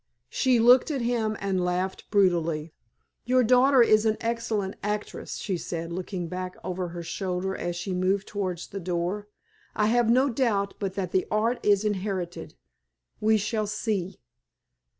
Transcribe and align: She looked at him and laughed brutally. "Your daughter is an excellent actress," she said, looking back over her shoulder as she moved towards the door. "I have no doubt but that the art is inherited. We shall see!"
She 0.29 0.59
looked 0.59 0.89
at 0.89 1.01
him 1.01 1.37
and 1.39 1.63
laughed 1.63 2.09
brutally. 2.09 2.73
"Your 3.23 3.43
daughter 3.43 3.83
is 3.83 4.03
an 4.03 4.17
excellent 4.19 4.75
actress," 4.81 5.35
she 5.35 5.57
said, 5.59 5.91
looking 5.91 6.27
back 6.27 6.55
over 6.63 6.87
her 6.87 7.03
shoulder 7.03 7.55
as 7.55 7.75
she 7.75 7.93
moved 7.93 8.25
towards 8.27 8.65
the 8.65 8.79
door. 8.79 9.27
"I 9.75 9.85
have 9.89 10.09
no 10.09 10.27
doubt 10.27 10.73
but 10.79 10.95
that 10.95 11.11
the 11.11 11.27
art 11.29 11.63
is 11.63 11.85
inherited. 11.85 12.55
We 13.19 13.37
shall 13.37 13.67
see!" 13.67 14.17